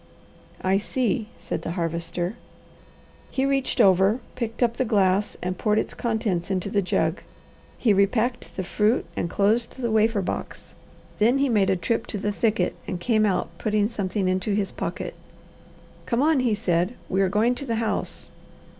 "I 0.63 0.79
see," 0.79 1.27
said 1.37 1.61
the 1.61 1.73
Harvester. 1.77 2.35
He 3.29 3.45
reached 3.45 3.79
over, 3.79 4.19
picked 4.33 4.63
up 4.63 4.77
the 4.77 4.83
glass, 4.83 5.37
and 5.43 5.59
poured 5.59 5.77
its 5.77 5.93
contents 5.93 6.49
into 6.49 6.71
the 6.71 6.81
jug. 6.81 7.21
He 7.77 7.93
repacked 7.93 8.55
the 8.57 8.63
fruit 8.63 9.05
and 9.15 9.29
closed 9.29 9.77
the 9.77 9.91
wafer 9.91 10.23
box. 10.23 10.73
Then 11.19 11.37
he 11.37 11.49
made 11.49 11.69
a 11.69 11.75
trip 11.75 12.07
to 12.07 12.17
the 12.17 12.31
thicket 12.31 12.73
and 12.87 12.99
came 12.99 13.27
out 13.27 13.55
putting 13.59 13.87
something 13.87 14.27
into 14.27 14.55
his 14.55 14.71
pocket. 14.71 15.13
"Come 16.07 16.23
on!" 16.23 16.39
he 16.39 16.55
said. 16.55 16.95
"We 17.07 17.21
are 17.21 17.29
going 17.29 17.53
to 17.53 17.65
the 17.67 17.75
house." 17.75 18.31